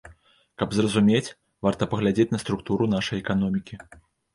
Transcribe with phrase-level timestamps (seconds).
[0.61, 1.35] Каб зразумець,
[1.69, 3.85] варта паглядзець на структуру нашай эканомікі.